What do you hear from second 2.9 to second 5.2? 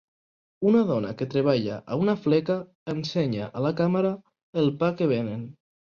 ensenya a la càmera el pa que